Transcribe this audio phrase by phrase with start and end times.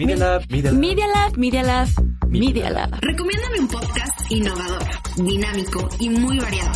[0.00, 0.80] Media Lab, Media Lab.
[0.80, 1.88] Media Lab, Media Lab,
[2.30, 2.98] Media Lab.
[3.02, 4.82] Recomiéndame un podcast innovador,
[5.16, 6.72] dinámico y muy variado.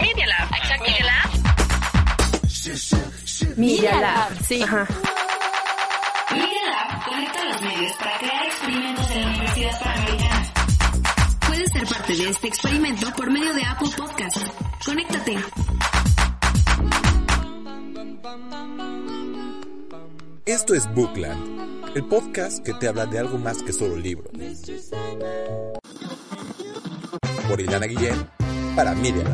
[0.00, 0.50] Media Lab,
[3.56, 4.58] Media Lab, sí.
[4.58, 4.88] Media
[6.66, 10.52] Lab conecta los medios para crear experimentos de la Universidad Panamericana.
[11.46, 14.38] Puedes ser parte de este experimento por medio de Apple Podcast.
[14.84, 15.36] Conéctate.
[20.46, 24.30] Esto es Bookland, el podcast que te habla de algo más que solo libros.
[27.48, 28.30] Por Ilana Guillén,
[28.76, 29.24] para Media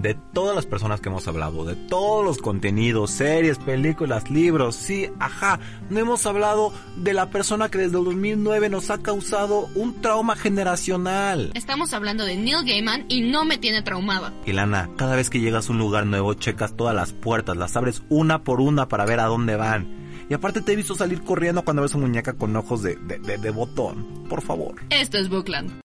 [0.00, 5.08] de todas las personas que hemos hablado, de todos los contenidos, series, películas, libros, sí,
[5.18, 5.60] ajá,
[5.90, 10.36] no hemos hablado de la persona que desde el 2009 nos ha causado un trauma
[10.36, 11.50] generacional.
[11.54, 14.32] Estamos hablando de Neil Gaiman y no me tiene traumada.
[14.46, 18.02] Ilana, cada vez que llegas a un lugar nuevo, checas todas las puertas, las abres
[18.08, 20.00] una por una para ver a dónde van.
[20.30, 23.18] Y aparte te he visto salir corriendo cuando ves una muñeca con ojos de, de,
[23.18, 24.24] de, de botón.
[24.28, 24.76] Por favor.
[24.90, 25.80] Esto es Bookland.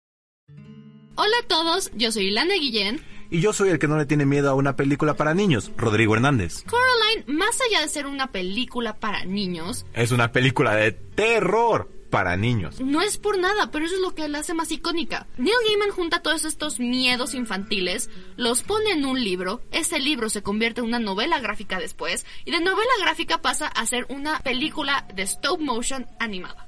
[1.16, 3.13] Hola a todos, yo soy Ilana Guillén.
[3.34, 6.14] Y yo soy el que no le tiene miedo a una película para niños, Rodrigo
[6.14, 6.64] Hernández.
[6.70, 12.38] Coraline, más allá de ser una película para niños, Es una película de terror para
[12.38, 12.80] niños.
[12.80, 15.26] no es por nada, pero eso es lo que la hace más icónica.
[15.40, 20.44] Neil Gaiman junta todos estos miedos infantiles, los pone en un libro, ese libro se
[20.44, 25.08] convierte en una novela gráfica después, y de novela gráfica pasa a ser una película
[25.16, 26.68] de stop motion animada.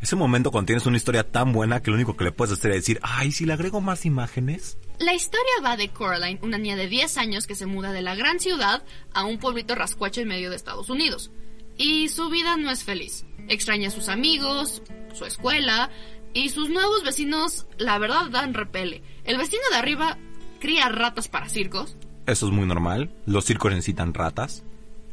[0.00, 2.70] Ese momento cuando tienes una historia tan buena que lo único que le puedes hacer
[2.70, 4.78] es decir, ay, si le agrego más imágenes.
[4.98, 8.14] La historia va de Coraline, una niña de 10 años que se muda de la
[8.14, 11.30] gran ciudad a un pueblito rascuacho en medio de Estados Unidos.
[11.76, 13.26] Y su vida no es feliz.
[13.48, 15.90] Extraña a sus amigos, su escuela
[16.32, 19.02] y sus nuevos vecinos, la verdad, dan repele.
[19.24, 20.18] El vecino de arriba
[20.60, 21.96] cría ratas para circos.
[22.26, 23.12] Eso es muy normal.
[23.26, 24.62] Los circos necesitan ratas.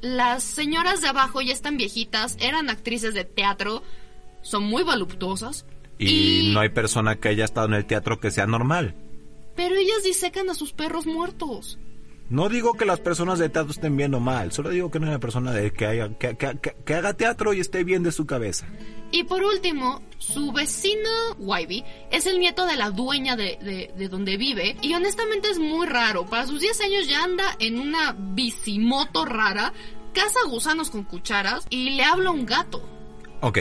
[0.02, 3.82] Las señoras de abajo ya están viejitas, eran actrices de teatro,
[4.48, 5.66] son muy voluptuosas.
[6.00, 8.96] Y, no hay persona que haya estado en el teatro que sea normal.
[9.56, 11.80] Pero ellas disecan a sus perros muertos.
[12.30, 15.06] No digo que las personas de teatro estén bien o mal, solo digo que no
[15.06, 18.04] hay una persona de que, haya, que, que- que- que haga teatro y esté bien
[18.04, 18.68] de su cabeza.
[19.12, 24.08] Y por último, su vecino Wybie es el nieto de la dueña de, de- de
[24.10, 26.26] donde vive y honestamente es muy raro.
[26.26, 29.72] Para sus 10 años ya anda en una bicimoto rara,
[30.14, 32.82] caza gusanos con cucharas y le habla a un gato.
[33.40, 33.60] Ok,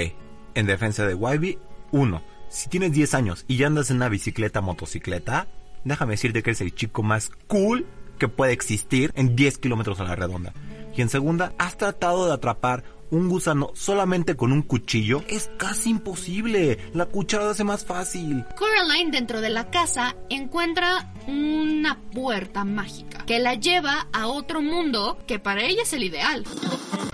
[0.57, 1.59] en defensa de Wybie,
[1.93, 5.47] uno, si tienes 10 años y ya andas en una bicicleta motocicleta,
[5.85, 7.87] déjame decirte que eres el chico más cool
[8.19, 10.53] que puede existir en 10 kilómetros a la redonda.
[10.97, 15.23] Y en segunda, has tratado de atrapar un gusano solamente con un cuchillo.
[15.29, 16.79] Es casi imposible.
[16.95, 18.45] La cuchara lo hace más fácil.
[18.57, 25.19] Coraline dentro de la casa encuentra una puerta mágica que la lleva a otro mundo
[25.27, 26.45] que para ella es el ideal.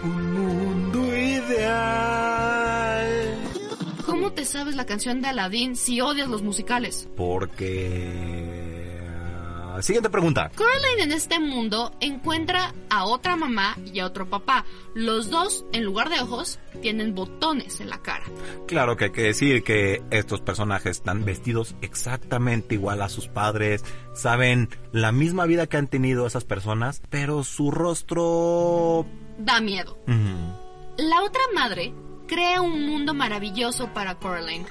[0.04, 2.21] Un mundo ideal.
[4.32, 7.06] ¿Cómo te sabes la canción de Aladdin si odias los musicales?
[7.18, 8.98] Porque...
[9.80, 10.50] Siguiente pregunta.
[10.54, 14.64] Coraline en este mundo encuentra a otra mamá y a otro papá.
[14.94, 18.24] Los dos, en lugar de ojos, tienen botones en la cara.
[18.66, 23.84] Claro que hay que decir que estos personajes están vestidos exactamente igual a sus padres,
[24.14, 29.04] saben la misma vida que han tenido esas personas, pero su rostro...
[29.36, 29.98] Da miedo.
[30.96, 31.92] La otra madre
[32.26, 34.66] crea un mundo maravilloso para Coraline.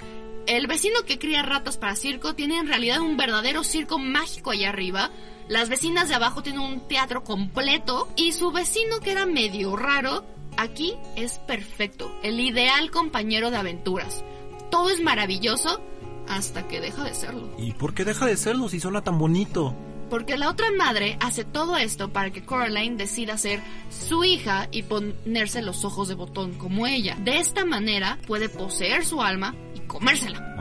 [0.47, 4.69] El vecino que cría ratas para circo tiene en realidad un verdadero circo mágico allá
[4.69, 5.11] arriba.
[5.47, 8.09] Las vecinas de abajo tienen un teatro completo.
[8.15, 10.25] Y su vecino que era medio raro,
[10.57, 12.11] aquí es perfecto.
[12.23, 14.23] El ideal compañero de aventuras.
[14.69, 15.81] Todo es maravilloso
[16.27, 17.49] hasta que deja de serlo.
[17.57, 19.75] ¿Y por qué deja de serlo si suena tan bonito?
[20.11, 24.83] Porque la otra madre hace todo esto para que Coraline decida ser su hija y
[24.83, 27.15] ponerse los ojos de botón como ella.
[27.21, 30.57] De esta manera puede poseer su alma y comérsela.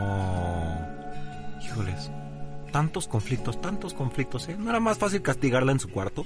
[0.00, 1.62] Oh.
[1.62, 2.10] Híjoles.
[2.72, 4.56] Tantos conflictos, tantos conflictos, ¿eh?
[4.58, 6.24] ¿No era más fácil castigarla en su cuarto?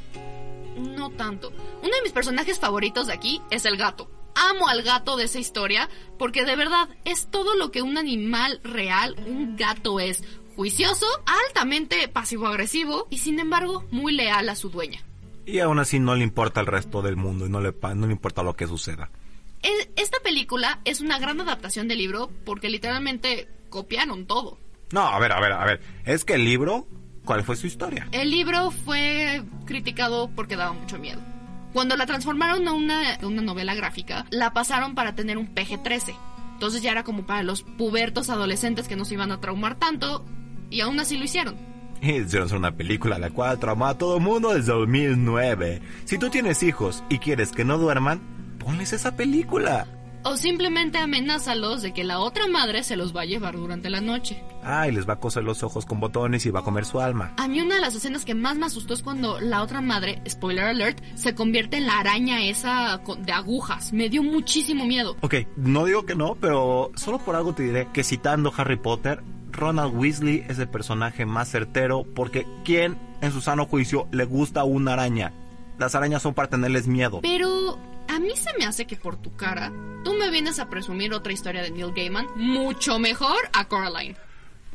[0.76, 1.48] No tanto.
[1.82, 4.08] Uno de mis personajes favoritos de aquí es el gato.
[4.36, 5.88] Amo al gato de esa historia
[6.20, 10.22] porque de verdad es todo lo que un animal real, un gato es.
[10.56, 15.02] Juicioso, altamente pasivo-agresivo y sin embargo muy leal a su dueña.
[15.46, 18.12] Y aún así no le importa el resto del mundo y no le, no le
[18.12, 19.10] importa lo que suceda.
[19.96, 24.58] Esta película es una gran adaptación del libro porque literalmente copiaron todo.
[24.92, 25.80] No, a ver, a ver, a ver.
[26.04, 26.86] Es que el libro,
[27.24, 28.08] ¿cuál fue su historia?
[28.12, 31.20] El libro fue criticado porque daba mucho miedo.
[31.72, 36.16] Cuando la transformaron a una, a una novela gráfica, la pasaron para tener un PG-13.
[36.54, 40.24] Entonces ya era como para los pubertos adolescentes que no se iban a traumar tanto,
[40.70, 41.56] y aún así lo hicieron.
[42.00, 45.82] Hicieron una película la cual traumó a todo el mundo desde 2009.
[46.04, 48.20] Si tú tienes hijos y quieres que no duerman,
[48.58, 49.86] ponles esa película.
[50.22, 54.02] O simplemente amenázalos de que la otra madre se los va a llevar durante la
[54.02, 54.42] noche.
[54.62, 57.00] Ah, y les va a coser los ojos con botones y va a comer su
[57.00, 57.32] alma.
[57.38, 60.22] A mí una de las escenas que más me asustó es cuando la otra madre,
[60.28, 63.94] spoiler alert, se convierte en la araña esa de agujas.
[63.94, 65.16] Me dio muchísimo miedo.
[65.22, 69.22] Ok, no digo que no, pero solo por algo te diré que citando Harry Potter,
[69.60, 74.64] Ronald Weasley es el personaje más certero porque ¿quién en su sano juicio le gusta
[74.64, 75.32] una araña?
[75.78, 77.20] Las arañas son para tenerles miedo.
[77.20, 77.78] Pero
[78.08, 79.70] a mí se me hace que por tu cara,
[80.02, 84.16] tú me vienes a presumir otra historia de Neil Gaiman mucho mejor a Coraline.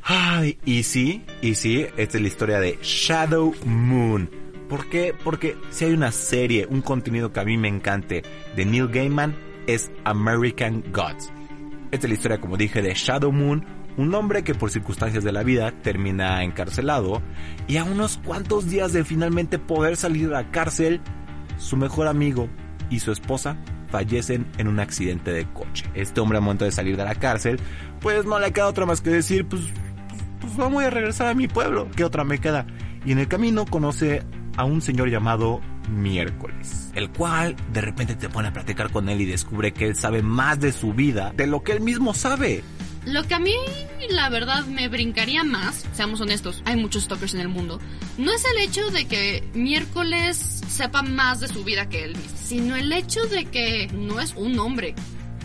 [0.04, 4.30] Ay, y sí, y sí, esta es la historia de Shadow Moon.
[4.70, 5.16] ¿Por qué?
[5.24, 8.24] Porque si hay una serie, un contenido que a mí me encante
[8.56, 9.36] de Neil Gaiman,
[9.66, 11.31] es American Gods.
[11.92, 13.66] Esta es la historia, como dije, de Shadow Moon,
[13.97, 17.21] un hombre que por circunstancias de la vida termina encarcelado
[17.68, 21.01] y a unos cuantos días de finalmente poder salir de la cárcel,
[21.57, 22.50] su mejor amigo
[22.89, 23.57] y su esposa
[23.89, 25.86] fallecen en un accidente de coche.
[25.94, 27.59] Este hombre al momento de salir de la cárcel,
[28.01, 29.62] pues no le queda otra más que decir, pues,
[30.09, 31.88] pues, pues vamos a regresar a mi pueblo.
[31.95, 32.65] ¿Qué otra me queda?
[33.06, 34.24] Y en el camino conoce
[34.57, 39.21] a un señor llamado Miércoles, el cual de repente te pone a platicar con él
[39.21, 42.63] y descubre que él sabe más de su vida de lo que él mismo sabe.
[43.06, 43.56] Lo que a mí,
[44.10, 47.80] la verdad, me brincaría más, seamos honestos, hay muchos stalkers en el mundo,
[48.18, 50.38] no es el hecho de que miércoles
[50.68, 54.57] sepa más de su vida que mismo, sino el hecho de que no es un
[54.57, 54.96] hombre.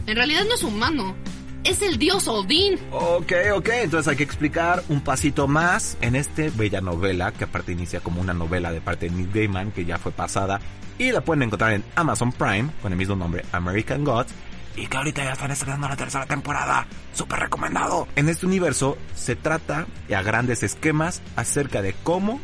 [0.06, 1.14] En realidad no es humano,
[1.62, 2.78] es el dios Odín.
[2.92, 7.72] Ok, ok, entonces hay que explicar un pasito más en este bella novela, que aparte
[7.72, 10.60] inicia como una novela de parte de Neil Gaiman, que ya fue pasada,
[10.98, 14.32] y la pueden encontrar en Amazon Prime, con el mismo nombre, American Gods,
[14.76, 16.86] y que ahorita ya están estrenando la tercera temporada.
[17.12, 18.08] Súper recomendado.
[18.16, 22.40] En este universo se trata, a grandes esquemas, acerca de cómo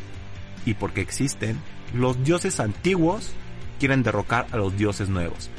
[0.65, 1.59] y por qué existen
[1.93, 3.31] los dioses antiguos
[3.79, 5.49] quieren derrocar a los dioses nuevos.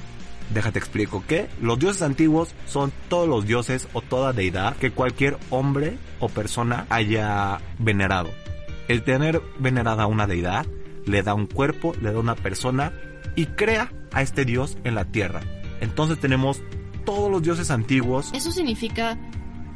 [0.53, 5.37] Déjate explico que los dioses antiguos son todos los dioses o toda deidad que cualquier
[5.50, 8.31] hombre o persona haya venerado.
[8.88, 10.67] El tener venerada una deidad
[11.05, 12.93] le da un cuerpo, le da una persona
[13.37, 15.43] y crea a este dios en la tierra.
[15.80, 16.60] Entonces tenemos
[17.04, 18.30] todos los dioses antiguos.
[18.34, 19.16] Eso significa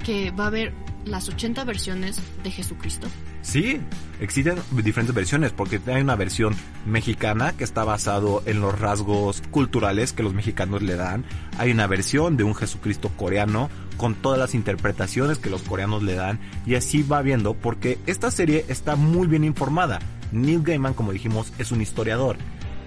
[0.05, 3.09] que va a haber las 80 versiones de Jesucristo.
[3.43, 3.81] Sí,
[4.21, 6.55] existen diferentes versiones porque hay una versión
[6.87, 11.25] mexicana que está basado en los rasgos culturales que los mexicanos le dan.
[11.59, 16.15] Hay una versión de un Jesucristo coreano con todas las interpretaciones que los coreanos le
[16.15, 19.99] dan y así va viendo porque esta serie está muy bien informada.
[20.31, 22.37] Neil Gaiman, como dijimos, es un historiador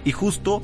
[0.04, 0.62] y justo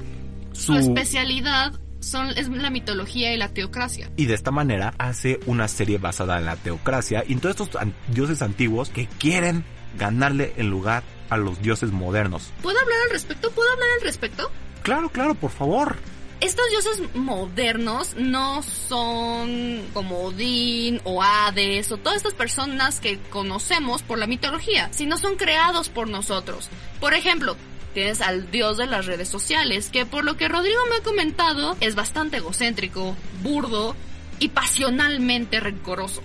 [0.53, 4.11] Su su especialidad son, es la mitología y la teocracia.
[4.17, 7.83] y de esta manera hace una serie basada en la teocracia y en todos estos
[8.09, 9.65] dioses antiguos que quieren
[9.99, 12.51] ganarle el lugar a los dioses modernos.
[12.63, 13.51] ¿Puedo hablar al respecto?
[13.51, 14.51] ¿Puedo hablar al respecto?
[14.83, 15.97] Claro, claro, por favor.
[16.41, 24.03] Estos dioses modernos no son como Odín o Hades o todas estas personas que conocemos
[24.03, 26.69] por la mitología, sino son creados por nosotros.
[26.99, 27.57] Por ejemplo,
[27.93, 31.77] tienes al dios de las redes sociales, que por lo que Rodrigo me ha comentado
[31.81, 33.95] es bastante egocéntrico, burdo
[34.39, 36.23] y pasionalmente rencoroso.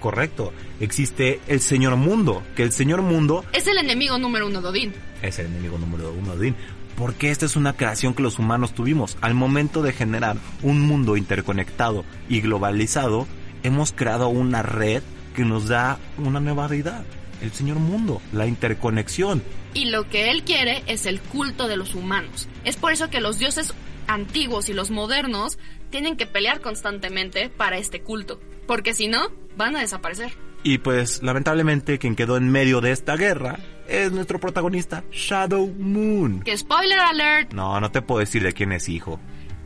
[0.00, 0.52] Correcto.
[0.80, 4.92] Existe el Señor Mundo, que el Señor Mundo Es el enemigo número uno de Odín.
[5.22, 6.56] es el enemigo número uno de Odín.
[6.96, 9.16] Porque esta es una creación que los humanos tuvimos.
[9.20, 13.26] Al momento de generar un mundo interconectado y globalizado,
[13.62, 15.02] hemos creado una red
[15.34, 17.04] que nos da una nueva deidad.
[17.44, 19.42] El Señor Mundo, la interconexión.
[19.74, 22.48] Y lo que él quiere es el culto de los humanos.
[22.64, 23.74] Es por eso que los dioses
[24.06, 25.58] antiguos y los modernos
[25.90, 28.40] tienen que pelear constantemente para este culto.
[28.66, 30.32] Porque si no, van a desaparecer.
[30.62, 33.58] Y pues lamentablemente quien quedó en medio de esta guerra
[33.88, 36.40] es nuestro protagonista, Shadow Moon.
[36.40, 39.20] Que spoiler alert, No, no te puedo decir de quién es hijo.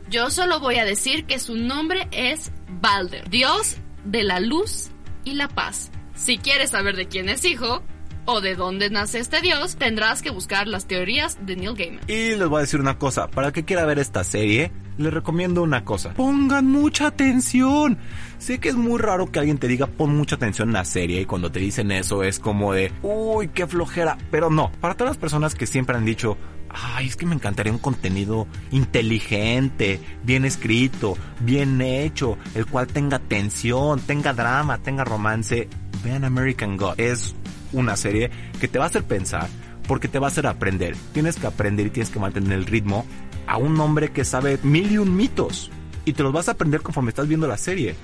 [0.09, 4.89] yo solo voy a decir que su nombre es Balder, dios de la luz
[5.23, 5.91] y la paz.
[6.19, 7.81] Si quieres saber de quién es hijo
[8.25, 12.01] o de dónde nace este dios, tendrás que buscar las teorías de Neil Gaiman.
[12.07, 15.13] Y les voy a decir una cosa, para el que quiera ver esta serie, les
[15.13, 16.13] recomiendo una cosa.
[16.13, 17.97] Pongan mucha atención.
[18.37, 21.21] Sé que es muy raro que alguien te diga pon mucha atención en la serie
[21.21, 24.17] y cuando te dicen eso es como de, uy, qué flojera.
[24.29, 26.37] Pero no, para todas las personas que siempre han dicho,
[26.69, 33.19] ay, es que me encantaría un contenido inteligente, bien escrito, bien hecho, el cual tenga
[33.19, 35.69] tensión, tenga drama, tenga romance,
[36.03, 36.99] vean American God.
[36.99, 37.35] Es
[37.73, 39.47] una serie que te va a hacer pensar
[39.87, 40.95] porque te va a hacer aprender.
[41.13, 43.05] Tienes que aprender y tienes que mantener el ritmo
[43.47, 45.71] a un hombre que sabe mil y un mitos.
[46.05, 47.95] Y te los vas a aprender conforme estás viendo la serie.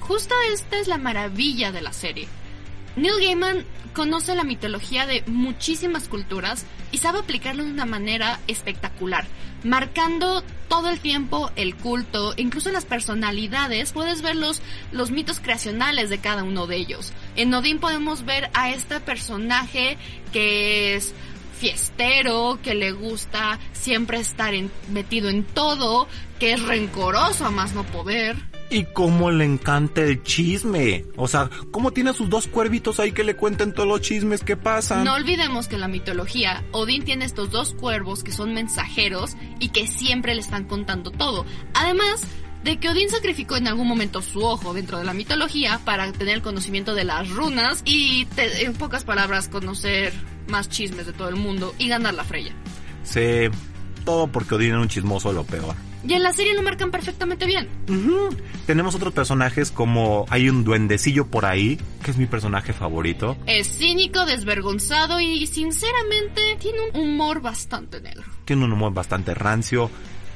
[0.00, 2.28] Justo esta es la maravilla de la serie.
[2.96, 9.26] Neil Gaiman conoce la mitología de muchísimas culturas y sabe aplicarlo de una manera espectacular,
[9.64, 16.10] marcando todo el tiempo el culto, incluso las personalidades puedes ver los, los mitos creacionales
[16.10, 17.12] de cada uno de ellos.
[17.36, 19.98] En Odín podemos ver a este personaje
[20.32, 21.14] que es
[21.58, 24.54] fiestero, que le gusta siempre estar
[24.90, 28.49] metido en todo, que es rencoroso a más no poder.
[28.72, 31.04] Y cómo le encanta el chisme.
[31.16, 34.44] O sea, cómo tiene a sus dos cuervitos ahí que le cuenten todos los chismes
[34.44, 35.02] que pasan.
[35.04, 39.70] No olvidemos que en la mitología, Odín tiene estos dos cuervos que son mensajeros y
[39.70, 41.44] que siempre le están contando todo.
[41.74, 42.22] Además
[42.62, 46.36] de que Odín sacrificó en algún momento su ojo dentro de la mitología para tener
[46.36, 50.12] el conocimiento de las runas y, te- en pocas palabras, conocer
[50.46, 52.52] más chismes de todo el mundo y ganar la Freya.
[53.02, 53.48] Sí,
[54.04, 55.74] todo porque Odín era un chismoso lo peor.
[56.06, 57.68] Y en la serie lo marcan perfectamente bien.
[58.66, 63.36] Tenemos otros personajes como hay un duendecillo por ahí, que es mi personaje favorito.
[63.46, 68.24] Es cínico, desvergonzado y sinceramente tiene un humor bastante negro.
[68.44, 69.90] Tiene un humor bastante rancio.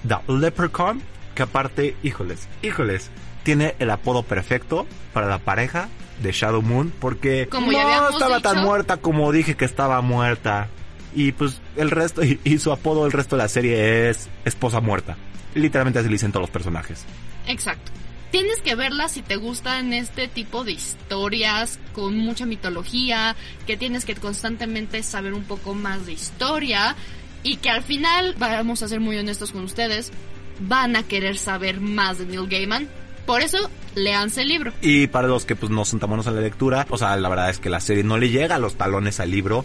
[0.07, 1.03] The Leprechaun,
[1.35, 3.11] que aparte, híjoles, híjoles,
[3.43, 5.89] tiene el apodo perfecto para la pareja
[6.23, 10.69] de Shadow Moon, porque Como no estaba tan muerta como dije que estaba muerta.
[11.15, 14.81] Y pues el resto, y, y su apodo el resto de la serie es Esposa
[14.81, 15.17] Muerta.
[15.55, 17.05] Literalmente así le dicen todos los personajes.
[17.47, 17.93] Exacto.
[18.31, 24.05] Tienes que verla si te gustan este tipo de historias con mucha mitología, que tienes
[24.05, 26.97] que constantemente saber un poco más de historia
[27.45, 30.11] y que al final, vamos a ser muy honestos con ustedes,
[30.59, 32.89] van a querer saber más de Neil Gaiman.
[33.25, 34.73] Por eso, leanse el libro.
[34.83, 37.29] Y para los que pues no son tan buenos en la lectura, o sea, la
[37.29, 39.65] verdad es que la serie no le llega a los talones al libro,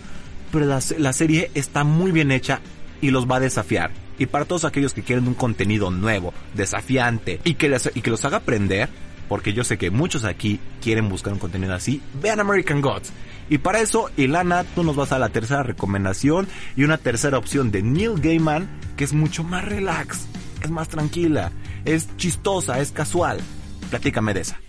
[0.52, 2.62] pero la, la serie está muy bien hecha
[3.02, 3.92] y los va a desafiar.
[4.20, 8.12] Y para todos aquellos que quieren un contenido nuevo, desafiante y que, les- y que
[8.12, 8.90] los haga aprender,
[9.28, 13.12] porque yo sé que muchos aquí quieren buscar un contenido así, vean American Gods.
[13.50, 17.72] Y para eso, Ilana, tú nos vas a la tercera recomendación y una tercera opción
[17.72, 20.28] de Neil Gaiman, que es mucho más relax,
[20.62, 21.52] es más tranquila,
[21.86, 23.40] es chistosa, es casual.
[23.90, 24.60] Platícame de esa.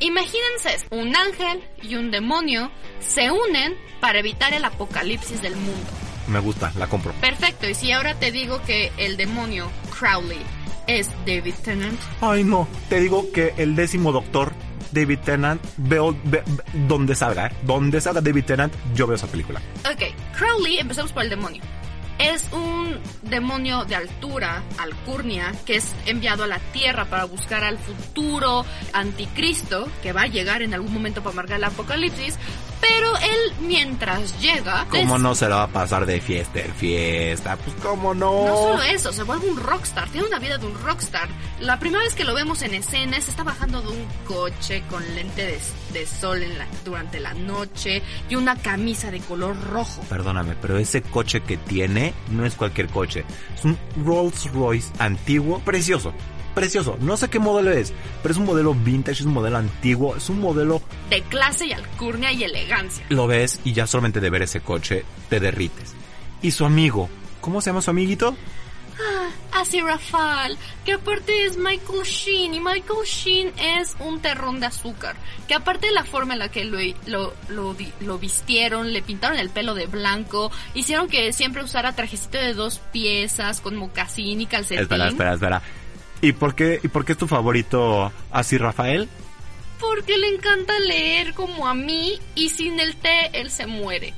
[0.00, 5.88] Imagínense, un ángel y un demonio se unen para evitar el apocalipsis del mundo.
[6.28, 7.12] Me gusta, la compro.
[7.14, 10.40] Perfecto, y si ahora te digo que el demonio Crowley
[10.86, 12.68] es David Tennant, Ay, no.
[12.88, 14.52] Te digo que el décimo doctor,
[14.92, 16.42] David Tennant, veo ve-
[16.72, 17.52] donde salga, ¿eh?
[17.62, 19.60] Donde salga David Tennant, yo veo esa película.
[19.90, 20.02] Ok,
[20.36, 21.62] Crowley, empezamos por el demonio.
[22.18, 27.78] Es un demonio de altura, alcurnia, que es enviado a la Tierra para buscar al
[27.78, 32.36] futuro anticristo, que va a llegar en algún momento para marcar el apocalipsis,
[32.80, 34.86] pero él mientras llega...
[34.90, 37.56] ¿Cómo es- no se la va a pasar de fiesta en fiesta?
[37.56, 38.46] Pues cómo no.
[38.46, 41.28] No solo eso, se vuelve un rockstar, tiene una vida de un rockstar.
[41.60, 45.02] La primera vez que lo vemos en escena se está bajando de un coche con
[45.14, 45.58] lente de,
[45.92, 50.00] de sol en la- durante la noche y una camisa de color rojo.
[50.08, 53.24] Perdóname, pero ese coche que tiene no es cualquier coche.
[53.56, 56.12] Es un Rolls Royce antiguo, precioso.
[56.60, 56.96] Precioso.
[57.00, 60.28] No sé qué modelo es, pero es un modelo vintage, es un modelo antiguo, es
[60.28, 60.82] un modelo...
[61.10, 63.04] De clase y alcurnia y elegancia.
[63.08, 65.94] Lo ves y ya solamente de ver ese coche te derrites.
[66.42, 67.08] Y su amigo,
[67.40, 68.36] ¿cómo se llama su amiguito?
[69.52, 75.16] Así Rafael, que aparte es Michael Sheen y Michael Sheen es un terrón de azúcar,
[75.48, 79.38] que aparte de la forma en la que lo, lo, lo, lo vistieron, le pintaron
[79.38, 84.46] el pelo de blanco, hicieron que siempre usara trajecito de dos piezas con mocasín y
[84.46, 84.82] calcetín.
[84.82, 85.62] Espera, espera, espera.
[86.20, 89.08] ¿Y por qué, y por qué es tu favorito así Rafael?
[89.78, 94.14] Porque le encanta leer como a mí y sin el té él se muere.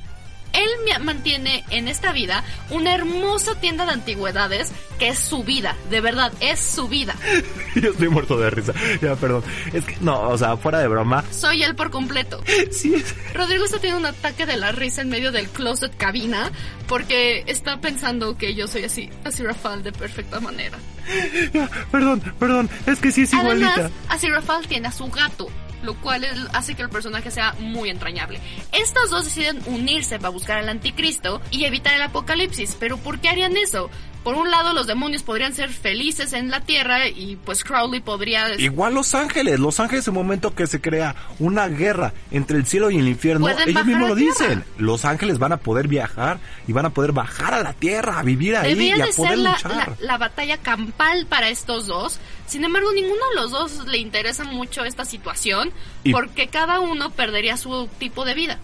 [0.53, 0.69] Él
[1.03, 6.31] mantiene en esta vida una hermosa tienda de antigüedades que es su vida, de verdad,
[6.41, 7.15] es su vida.
[7.75, 8.73] Yo estoy muerto de risa.
[9.01, 9.43] Ya, perdón.
[9.73, 11.23] Es que, no, o sea, fuera de broma.
[11.31, 12.41] Soy él por completo.
[12.71, 16.51] Sí, es- Rodrigo está teniendo un ataque de la risa en medio del closet cabina
[16.87, 20.77] porque está pensando que yo soy así, así Rafael de perfecta manera.
[21.53, 22.69] ya, perdón, perdón.
[22.85, 23.73] Es que sí es igualita.
[23.73, 25.49] Además, así Rafael tiene a su gato,
[25.83, 28.39] lo cual hace que el personaje sea muy entrañable.
[28.71, 33.29] Estos dos deciden unirse para buscar al anticristo y evitar el apocalipsis, pero ¿por qué
[33.29, 33.89] harían eso?
[34.23, 38.53] Por un lado, los demonios podrían ser felices en la tierra y pues Crowley podría...
[38.55, 39.59] Igual Los Ángeles.
[39.59, 43.07] Los Ángeles, en el momento que se crea una guerra entre el cielo y el
[43.07, 44.31] infierno, ellos mismos lo tierra.
[44.37, 44.63] dicen.
[44.77, 48.23] Los Ángeles van a poder viajar y van a poder bajar a la tierra, a
[48.23, 49.71] vivir ahí y a de poder ser la, luchar.
[49.75, 52.19] la- la batalla campal para estos dos.
[52.45, 55.71] Sin embargo, ninguno de los dos le interesa mucho esta situación
[56.03, 58.59] Y- porque cada uno perdería su tipo de vida.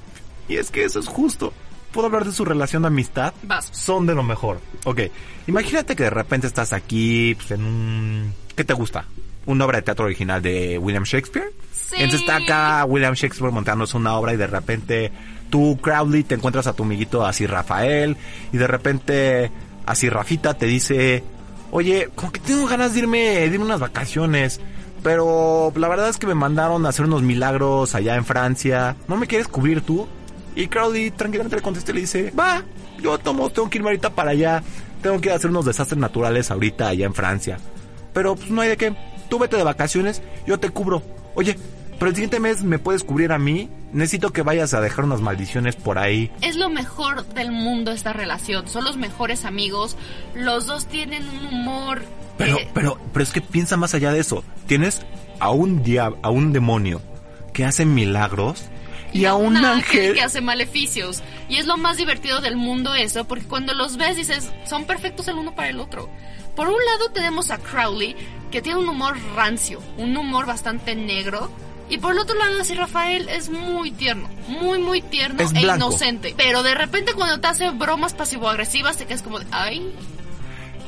[0.48, 1.52] Y es que eso es justo.
[1.98, 3.34] ¿Puedo hablar de su relación de amistad?
[3.42, 3.70] Vas.
[3.72, 4.62] Son de lo mejor.
[4.86, 5.02] Ok,
[5.48, 8.34] imagínate que de repente estás aquí pues, en un...
[8.56, 9.06] ¿Qué te gusta?
[9.48, 11.52] una obra de teatro original de William Shakespeare.
[11.74, 11.96] Sí.
[11.96, 15.12] Entonces está acá William Shakespeare montándose una obra y de repente
[15.50, 18.16] tú, Crowley, te encuentras a tu amiguito así Rafael
[18.54, 19.52] y de repente
[19.88, 21.24] así Rafita te dice,
[21.72, 24.62] oye, como que tengo ganas de irme, de irme unas vacaciones.
[25.02, 28.96] Pero la verdad es que me mandaron a hacer unos milagros allá en Francia.
[29.08, 30.08] ¿No me quieres cubrir tú?
[30.58, 32.64] Y Crowley tranquilamente le contesta y le dice, va,
[33.00, 34.64] yo tomo, tengo que irme ahorita para allá.
[35.04, 37.60] Tengo que ir a hacer unos desastres naturales ahorita allá en Francia.
[38.12, 38.96] Pero pues no hay de qué.
[39.30, 41.04] Tú vete de vacaciones, yo te cubro.
[41.36, 41.56] Oye,
[42.00, 43.70] pero el siguiente mes me puedes cubrir a mí.
[43.94, 46.32] Necesito que vayas a dejar unas maldiciones por ahí.
[46.42, 48.68] Es lo mejor del mundo esta relación.
[48.68, 49.96] Son los mejores amigos.
[50.34, 52.02] Los dos tienen un humor.
[52.40, 54.44] Pero, pero, pero es que piensa más allá de eso.
[54.66, 55.04] Tienes
[55.40, 57.00] a un diablo, a un demonio
[57.54, 58.72] que hace milagros
[59.14, 60.14] y, a un ángel.
[60.14, 61.22] que hace maleficios.
[61.50, 65.28] Y es lo más divertido del mundo eso, porque cuando los ves dices, son perfectos
[65.28, 66.10] el uno para el otro.
[66.56, 68.16] Por un lado tenemos a Crowley,
[68.52, 71.52] que tiene un humor rancio, un humor bastante negro.
[71.90, 75.62] Y por el otro lado, así Rafael es muy tierno, muy, muy tierno Es e
[75.62, 75.88] blanco.
[75.88, 76.34] inocente.
[76.36, 79.94] Pero de repente cuando te hace bromas pasivo-agresivas, te quedas como de, ay,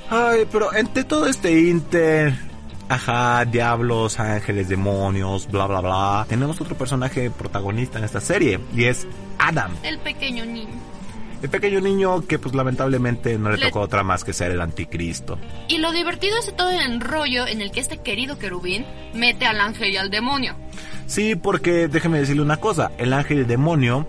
[0.09, 2.48] Ay, pero entre todo este inter...
[2.89, 6.25] Ajá, diablos, ángeles, demonios, bla, bla, bla.
[6.27, 9.05] Tenemos otro personaje protagonista en esta serie y es
[9.37, 9.71] Adam.
[9.83, 10.73] el pequeño niño.
[11.41, 14.59] El pequeño niño que pues lamentablemente no le, Le- tocó otra más que ser el
[14.59, 15.37] anticristo.
[15.69, 19.61] Y lo divertido es todo el enrollo en el que este querido querubín mete al
[19.61, 20.55] ángel y al demonio.
[21.05, 24.05] Sí, porque déjeme decirle una cosa, el ángel y el demonio,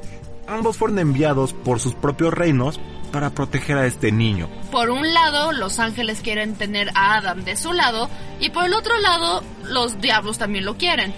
[0.48, 2.80] ambos fueron enviados por sus propios reinos
[3.10, 4.48] para proteger a este niño.
[4.70, 8.08] Por un lado, los ángeles quieren tener a Adam de su lado
[8.40, 11.14] y por el otro lado, los diablos también lo quieren.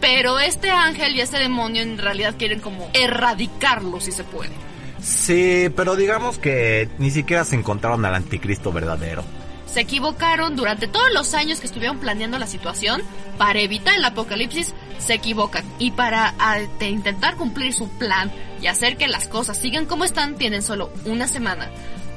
[0.00, 4.52] Pero este ángel y este demonio en realidad quieren como erradicarlo si se puede.
[5.00, 9.22] Sí, pero digamos que ni siquiera se encontraron al anticristo verdadero.
[9.66, 13.02] Se equivocaron durante todos los años que estuvieron planeando la situación
[13.38, 14.72] para evitar el apocalipsis.
[15.04, 16.34] Se equivocan y para
[16.78, 18.32] de intentar cumplir su plan
[18.62, 21.70] y hacer que las cosas sigan como están tienen solo una semana,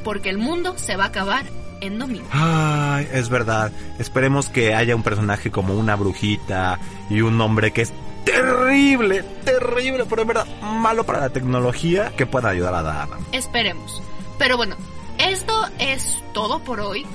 [0.03, 1.46] porque el mundo se va a acabar
[1.82, 2.27] en domingo.
[2.32, 3.72] Ay, es verdad.
[4.00, 10.06] Esperemos que haya un personaje como una brujita y un hombre que es terrible, terrible,
[10.10, 13.19] pero en verdad malo para la tecnología que pueda ayudar a Adam.
[13.32, 14.02] Esperemos.
[14.38, 14.76] Pero bueno,
[15.17, 17.06] esto es todo por hoy.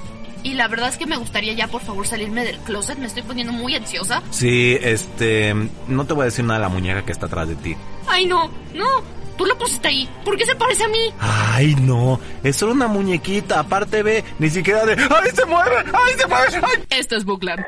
[0.43, 2.99] Y la verdad es que me gustaría ya por favor salirme del closet.
[2.99, 4.23] Me estoy poniendo muy ansiosa.
[4.31, 5.55] Sí, este,
[5.89, 7.77] no te voy a decir nada de la muñeca que está atrás de ti.
[8.07, 9.23] Ay no, no.
[9.37, 10.09] Tú lo pusiste ahí.
[10.25, 11.13] ¿Por qué se parece a mí?
[11.19, 16.15] Ay, no, es solo una muñequita, aparte ve, ni siquiera de, ay, se mueve, ay,
[16.19, 16.85] se mueve, ay.
[16.91, 17.65] Esto es Bookland.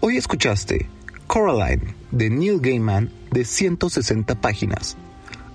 [0.00, 0.88] Hoy escuchaste
[1.26, 4.96] Coraline de Neil Gaiman de 160 páginas.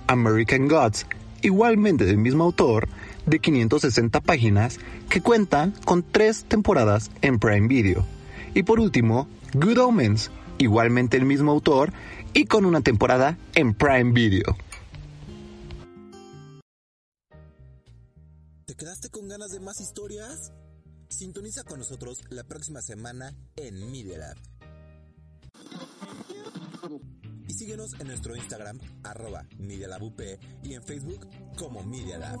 [0.08, 1.06] American Gods,
[1.42, 2.88] igualmente del mismo autor,
[3.28, 8.04] de 560 páginas, que cuenta con tres temporadas en Prime Video.
[8.54, 11.92] Y por último, Good Omens, igualmente el mismo autor,
[12.32, 14.56] y con una temporada en Prime Video.
[18.64, 20.52] ¿Te quedaste con ganas de más historias?
[21.08, 24.36] Sintoniza con nosotros la próxima semana en Media Lab.
[27.48, 30.20] Y síguenos en nuestro Instagram, arroba Media Lab UP,
[30.62, 32.40] y en Facebook como Media Lab.